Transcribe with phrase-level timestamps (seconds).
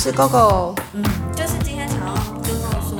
[0.00, 0.74] 是，Gogo。
[0.94, 1.04] 嗯，
[1.36, 2.96] 就是今天想要跟我说，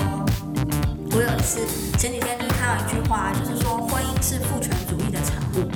[1.12, 1.66] 我有一次
[1.96, 5.66] 前几天就是看到一句话，就是说婚姻是父权主义的产物。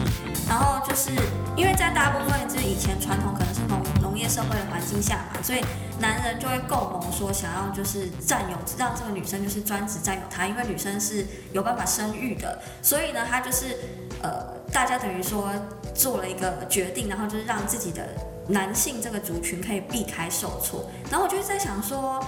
[0.46, 1.12] 然后就是
[1.56, 5.64] 因为在大部分就是以前传统可能是农农业社会的环境下嘛，所以
[5.98, 13.78] 男人就会共谋说想要就是占有，让这个女生就是专职占有他，因为女生是有办法生育的，所以呢，他就是
[14.20, 15.48] 呃，大家等于说
[15.94, 18.06] 做了一个决定，然后就是让自己的。
[18.48, 22.24] 男性这个族群可以避开受挫，然后我就在想说，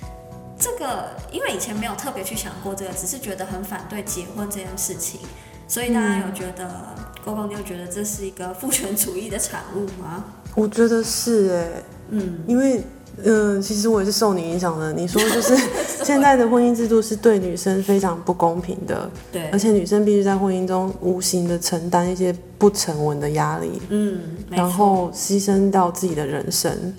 [0.58, 5.20] 这个因为以前没有特别去想过这个，只是觉得很反对结婚这件事情，
[5.68, 10.24] 所以大家有觉得，郭公、嗯，你有觉得这是一个父权主义的产物吗？
[10.54, 12.84] 我觉得是哎，嗯，因为。
[13.24, 14.92] 嗯，其实我也是受你影响的。
[14.92, 15.56] 你说就是
[16.04, 26.94] 现在的婚姻制度是对女生非常不公平的，对，而且女生必须在婚姻中无形的承担一些不成文的压力，嗯，然后牺牲到自己的人生，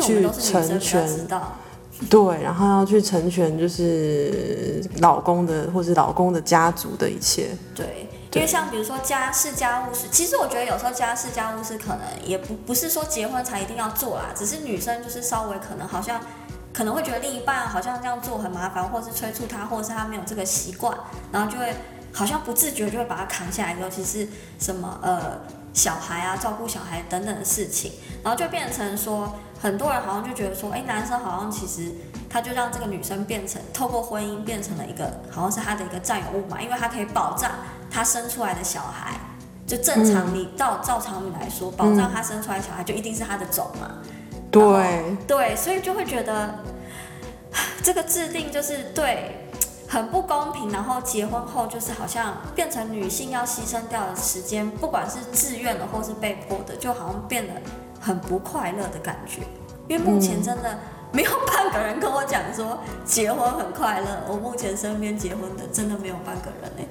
[0.00, 1.08] 去成全，
[2.08, 8.06] 对，然后要去成全就是老公的或是老公的家族的一切，对。
[8.38, 16.20] 因为像比如说家事家务事，其实我觉得有时候家事家务事可能也不不是说结婚才一定要做啦，只是女生就是稍微可能好像
[16.72, 20.96] 可能会觉得另一半好像这样做很麻烦，或是催促他，或者是他没有这个习惯，
[21.32, 21.74] 然后就会
[22.12, 24.28] 好像不自觉就会把他扛下来，尤其是
[24.60, 25.40] 什么呃
[25.74, 27.90] 小孩啊，照顾小孩等等的事情，
[28.22, 31.92] 然后就变成说很多人好像就觉得说，哎，男生好像其实
[32.30, 37.50] 他就让这个女生变成透过婚姻变成了一个好像是他的一个占有物嘛，因为他可以保障。
[37.90, 39.18] 他生出来的小孩，
[39.66, 43.96] 就正常你照照常理来说，保障他生出来的小孩就一定是他的种嘛。
[44.50, 46.54] 对对，所以就会觉得
[47.84, 49.46] 这个制定就是对
[49.86, 50.70] 很不公平。
[50.70, 57.52] 然后结婚后就是好像变成女性要牺牲掉的时间，不管是自愿的或是被迫的，就好像变得
[58.00, 59.42] 很不快乐的感觉。
[59.86, 60.78] 因为目前真的
[61.12, 64.06] 没有半个人跟我讲说结婚很快乐。
[64.28, 66.84] 我目前身边结婚的真的没有半个人哎。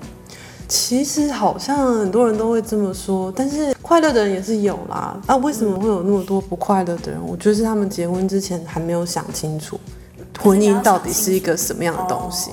[0.67, 5.17] 其实好像很多人都会这么说，但是快乐的人也是有啦。
[5.25, 7.19] 啊，为什么会有那么多不快乐的人？
[7.25, 9.79] 我觉得是他们结婚之前还没有想清楚，
[10.39, 12.51] 婚姻到底是一个什么样的东西。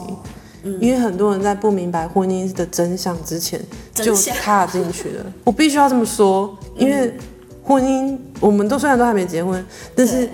[0.80, 3.60] 因为很多人在不明白婚姻的真相之前
[3.92, 5.26] 就踏进去了。
[5.44, 7.14] 我必须要这么说，因为
[7.62, 9.64] 婚姻，我们都虽然都还没结婚，
[9.94, 10.28] 但是。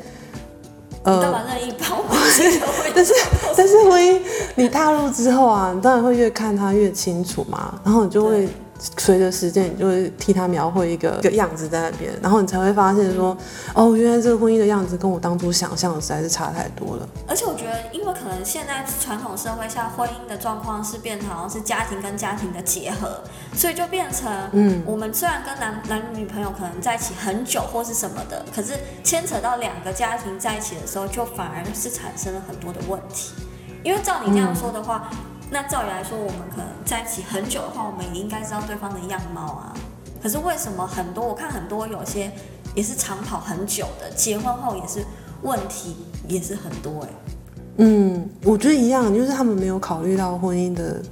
[1.02, 1.34] 呃，
[2.94, 3.14] 但是
[3.56, 4.20] 但是婚姻
[4.54, 8.48] 你踏入之后啊，你当然会越看他越清楚嘛，然后你就会。
[8.96, 13.36] 随着时间，你就会替他描绘一个一个样子在那边，然后你才会发现说，
[13.74, 17.06] 哦，原来这个婚姻的样子跟我当初想象的实在是差太多了。
[17.28, 23.22] 而且我觉得，因为可能现在传统社会下婚姻的状况是变成好像是家庭跟家庭的结合，
[23.54, 28.72] 所以就变成，嗯，我们虽然跟男男女朋友可能在一起很久或是什么的，可是
[29.04, 33.32] 牵扯到两个家庭在一起的时候，就反而是产生了很多的问题。
[33.82, 35.10] 因为照你这样说的话。
[35.12, 39.74] 嗯那照理来说，我们可能在一起很久的话，我们也应该知道对方的样貌啊。
[40.22, 42.30] 可是为什么很多我看很多有些
[42.74, 45.04] 也是长跑很久的，结婚后也是
[45.42, 45.96] 问题
[46.28, 47.14] 也是很多哎、欸。
[47.78, 51.02] 嗯，我觉得一样，就是他们没有考虑到婚姻的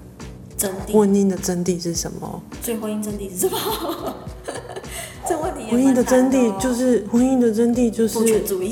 [0.57, 0.93] 真谛。
[0.93, 2.41] 婚姻的真谛是什么？
[2.63, 4.15] 所以婚姻真谛是什么？
[5.27, 5.69] 这问题、哦。
[5.73, 8.21] 婚姻的真谛就是婚姻的真谛就是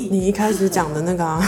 [0.09, 1.43] 你一开始讲的那个啊。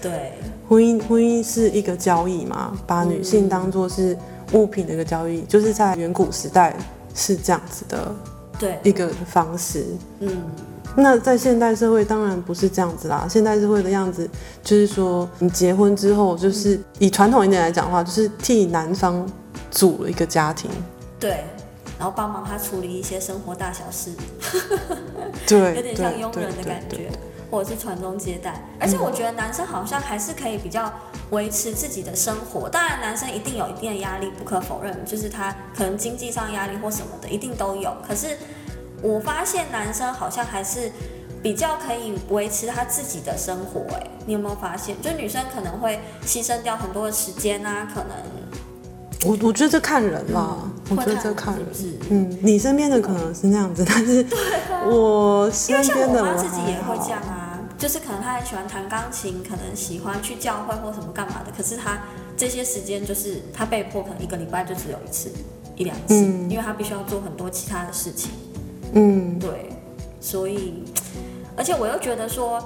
[0.00, 0.34] 对。
[0.68, 4.16] 婚姻，婚姻是一个交易嘛，把女性当做是
[4.52, 6.76] 物品的一个交易，嗯、就是在远古时代
[7.14, 8.14] 是这样子的，
[8.58, 9.86] 对一个方式。
[10.20, 10.30] 嗯，
[10.94, 13.26] 那在现代社会当然不是这样子啦。
[13.28, 14.28] 现代社会的样子
[14.62, 19.26] 就是说，你结婚之后，就是以传统一点来讲的话，就是替男方
[19.70, 20.70] 组了一个家庭，
[21.18, 21.44] 对，
[21.98, 24.10] 然后帮忙他处理一些生活大小事，
[25.46, 27.10] 对， 有点像佣人的感觉。
[27.50, 30.92] 或者是传宗接代，而且我觉得男生好像还是可以比较
[31.30, 32.68] 维持自己的生活。
[32.68, 37.92] 当然，男生一定有一定的压力，不可否认，就是他可能经济上压力或什么的，一定都有。
[38.06, 38.36] 可是
[39.02, 40.90] 我发现男生好像还是
[41.42, 43.80] 比较可以维持他自己的生活。
[43.94, 45.00] 哎，你有没有发现？
[45.00, 48.10] 就女生可能会牺牲掉很多的时间啊，可能。
[49.24, 50.58] 我我觉得这看人啦，
[50.90, 51.66] 嗯、我觉得这看人。
[51.74, 54.24] 是是嗯，你身边的可能是那样子，但是
[54.88, 57.37] 我身边的我妈自己也会这样啊，
[57.78, 61.98] 就是可能他很喜欢弹钢琴，可能喜欢去教会或什么干嘛的，可是他
[62.36, 65.30] 这些时间就是他被迫可能一个礼拜就只有一次
[65.76, 68.32] 一两次，嗯、因为他必须要做很多其他的事情。
[68.92, 69.70] 嗯，对，
[70.20, 70.82] 所以
[71.56, 72.62] 而且我又觉得说。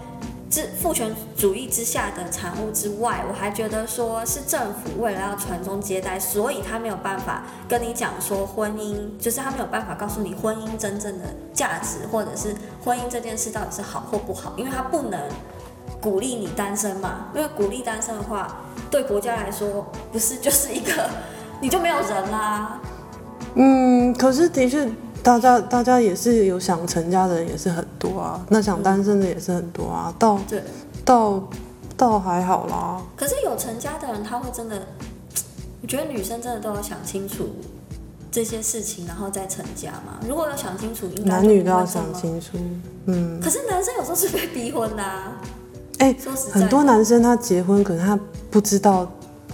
[0.53, 12.55] 这父权主义之下的产物之外，我还觉得说是政府为了要传宗接代，所以他没有办法跟你讲说婚姻，就是他没有办法告诉你婚姻真正的价值，或者是
[12.85, 15.19] 婚姻这件事到底是好或不好，因为他不能
[16.03, 18.61] 鼓励你单身嘛，因为鼓励单身的话，
[18.91, 21.09] 对国家来说不是就是一个
[21.63, 22.79] 你就没有人啦。
[23.55, 24.87] 嗯，可是的确。
[25.23, 30.63] 大家大家也是有想成家的人也是很多啊，那想单身的也是很多啊，倒对，
[31.05, 31.49] 倒
[31.97, 33.01] 倒还好啦。
[33.17, 34.83] 可是有成家的人，他会真的，
[35.81, 37.51] 我觉得女生真的都要想清楚
[38.31, 40.19] 这些事情，然后再成家嘛。
[40.29, 42.59] 如果要想清楚，应该男女都要想清楚。
[43.07, 43.41] 嗯。
[43.41, 45.41] 可是男生有时候是被逼婚的啊。
[45.99, 48.19] 哎、欸，很多男生他结婚，可是他
[48.51, 49.09] 不知道。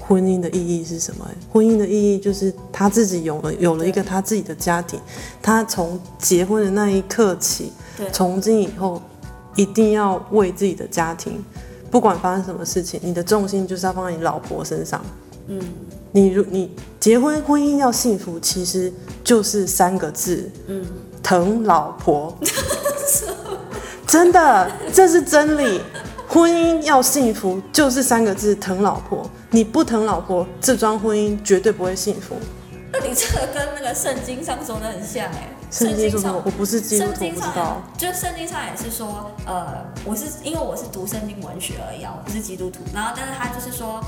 [0.08, 1.28] 婚姻的意义是什么？
[1.52, 4.98] 婚姻的意义就是他自己有了有了一个他自己的家庭，
[5.42, 7.70] 他从结婚的那一刻起，
[8.10, 9.02] 从今以后
[9.54, 11.44] 一定要为自己的家庭，
[11.90, 15.04] 不管发生什么事情，你的重心就是要放在你老婆身上。
[15.48, 15.60] 嗯，
[16.12, 18.90] 你如你结婚婚姻要幸福，其实
[19.22, 20.86] 就是三个字，嗯，
[21.22, 22.34] 疼老婆。
[24.06, 25.82] 真的，这是真理。
[26.26, 29.28] 婚姻要幸福，就是三个字：疼老婆。
[29.50, 32.36] 你不疼老婆，这桩婚姻绝对不会幸福。
[32.92, 35.48] 那你这个跟那个圣经上说的很像哎。
[35.70, 36.42] 圣经说什么？
[36.46, 37.82] 我不是基督徒，不知道。
[37.98, 42.80] 就圣经上也是说，呃，我是因为我是读圣经文学而已啊，我不是基督徒。
[42.94, 44.02] 然后，但是他就是说，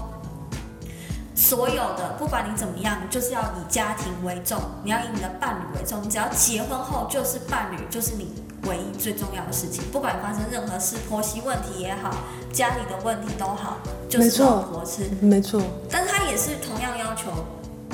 [1.41, 6.03] 所有的不管你怎么样，就是要以家庭为重，你要以你的伴侣为重。
[6.03, 8.45] 你只要结婚后就是伴侣，就是你。
[8.65, 12.15] 唯一最重要的事情，不管发生任何事，婆媳问题也好，
[12.53, 15.63] 家里的问题都好，就是老婆是，没错。
[15.91, 17.31] 但是他也是同样要求，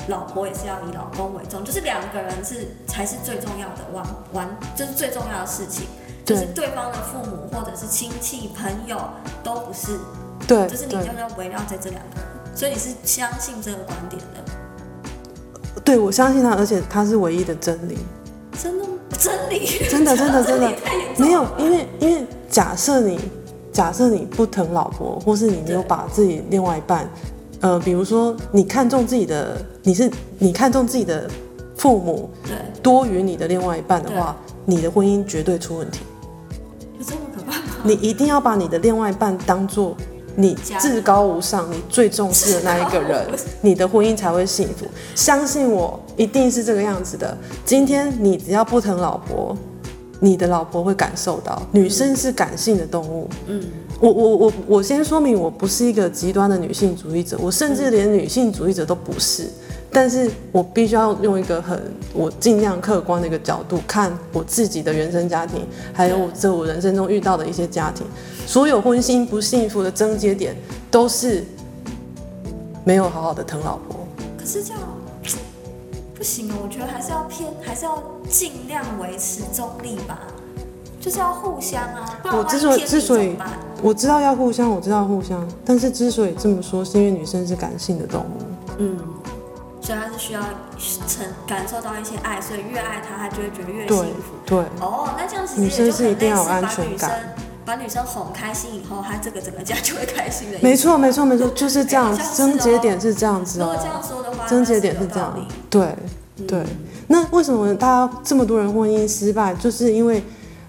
[0.09, 5.87] 老婆也是要以老公为重，就是两个人是才是最重要的，完完就是最重要的事情，
[6.25, 8.99] 就是对方的父母或者是亲戚朋友
[9.41, 9.97] 都不是，
[10.45, 12.27] 对，就是你就要围绕在这两个人，
[12.57, 15.81] 所以你是相信这个观点的？
[15.85, 17.99] 对，我相信他，而且他是唯一的真理。
[18.59, 18.93] 真的吗？
[19.19, 19.67] 真理？
[19.87, 20.73] 真的真的 真的
[21.17, 23.19] 没有，因为因为假设你
[23.71, 27.07] 假设你不疼老婆，或是你没有把自己另外一半，
[27.61, 31.29] 呃，比如说你看重自己的，你是你看重自己的
[31.75, 35.99] 父母，对，多于你的另外一半的话，你的婚姻绝对出问题。
[36.97, 37.65] 有这么可怕吗？
[37.83, 39.95] 你一定要把你的另外一半当做。
[40.39, 43.25] 你至高无上，你最重视的那一个人，
[43.61, 44.85] 你的婚姻才会幸福。
[45.15, 47.35] 相信我，一定是这个样子的。
[47.65, 49.57] 今天你只要不疼老婆，
[50.19, 51.59] 你的老婆会感受到。
[51.71, 53.27] 女生是感性的动物。
[53.47, 53.63] 嗯，
[53.99, 59.49] 我我我我先说明，我不是一个极端的女性主义者，我甚至连女性主义者都不是。
[59.97, 68.05] 但是我必须要用一个很我尽量客观的一个角度看我自己的原生家庭，还有我这我人生中遇到的一些家庭。
[68.45, 70.55] 所有婚姻不幸福的症结点
[70.91, 71.43] 都是
[72.83, 74.07] 没有好好的疼老婆。
[74.37, 74.79] 可是这样
[76.13, 77.97] 不行哦，我觉得还是要偏，还是要
[78.29, 80.19] 尽量维持中立吧，
[81.01, 82.19] 就是要互相啊。
[82.25, 83.35] 我之所以之所以
[83.81, 88.43] 我知道要互相，我知道互相，但是之所以这么说，是因为女生是感性的动物。
[88.79, 88.95] 嗯，
[89.87, 90.41] 所以他是需要
[91.07, 94.35] 承感受到一些爱，所以越爱他，他就会觉得越幸福。
[94.45, 94.57] 对。
[94.81, 97.33] 哦，那这样子女生是一定要有安全感。
[97.63, 100.57] 把女生哄开心以后，她这个整个家就会开心的。
[100.61, 102.13] 没错，没错，没错，就是这样。
[102.35, 103.67] 症结点是这样子哦。
[103.67, 105.33] 如果这样说的话，症结点是这样。
[105.69, 105.95] 对，
[106.45, 106.65] 对。
[107.07, 109.53] 那为什么大家这么多人婚姻失败？
[109.55, 110.21] 就是因为，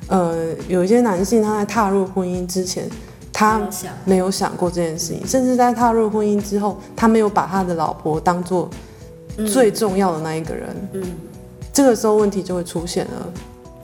[0.06, 2.88] 呃，有一些男性他在踏入婚姻之前，
[3.32, 3.60] 他
[4.04, 8.70] 没有想过这件事情，甚至在踏入婚姻之后，他没有把他的老婆当做
[9.46, 10.68] 最重要的那一个人。
[10.92, 11.02] 嗯。
[11.72, 13.32] 这个时候问题就会出现了。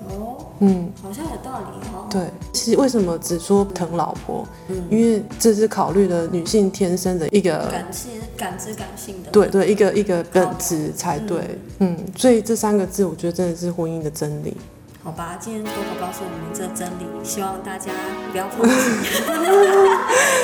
[0.08, 0.46] 哦。
[0.61, 1.64] 嗯，好像有道理。
[2.11, 4.46] 对，其实为什么只说疼老婆？
[4.68, 9.30] 嗯，因为这是考虑了女性天生的一个感性、感知、感性的。
[9.32, 11.58] 对对，一个一个本质才对。
[11.80, 14.56] 嗯，所以这三个字，我觉得真的是婚姻的真理。
[15.04, 17.92] 好吧，今天多多告诉我们这真理，希望大家
[18.32, 18.75] 不要放弃。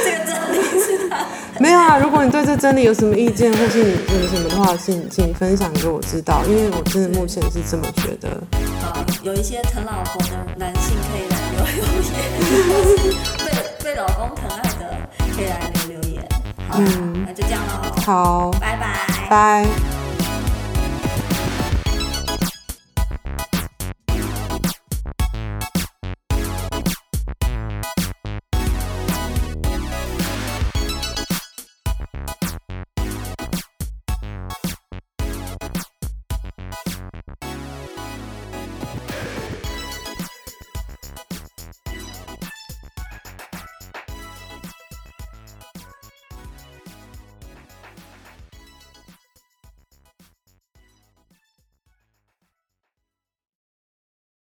[0.04, 1.24] 这个真理是他。
[1.58, 8.28] 没有啊，如果你对这真理有什么意见，或是你有什么的话，请请分享给我知道，因为我真的目前是这么觉得。
[8.82, 11.36] 好，有一些疼老婆的男性可以来。
[11.50, 11.64] 留
[12.02, 12.12] 言，
[13.38, 13.46] 被
[13.82, 14.82] 被老公疼爱的
[15.34, 16.28] 可以来留留言。
[16.68, 17.72] 好，嗯，那就这样喽。
[18.02, 19.26] 好，拜拜。
[19.28, 19.99] 拜。